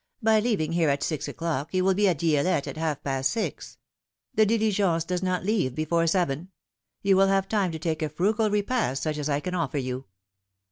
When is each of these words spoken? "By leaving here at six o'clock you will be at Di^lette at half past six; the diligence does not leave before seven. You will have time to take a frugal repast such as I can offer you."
"By 0.23 0.39
leaving 0.39 0.71
here 0.71 0.89
at 0.89 1.03
six 1.03 1.27
o'clock 1.27 1.75
you 1.75 1.83
will 1.83 1.93
be 1.93 2.07
at 2.07 2.17
Di^lette 2.17 2.65
at 2.65 2.75
half 2.75 3.03
past 3.03 3.29
six; 3.29 3.77
the 4.33 4.47
diligence 4.47 5.03
does 5.03 5.21
not 5.21 5.45
leave 5.45 5.75
before 5.75 6.07
seven. 6.07 6.49
You 7.03 7.15
will 7.15 7.27
have 7.27 7.47
time 7.47 7.71
to 7.71 7.77
take 7.77 8.01
a 8.01 8.09
frugal 8.09 8.49
repast 8.49 9.03
such 9.03 9.19
as 9.19 9.29
I 9.29 9.39
can 9.39 9.53
offer 9.53 9.77
you." 9.77 10.05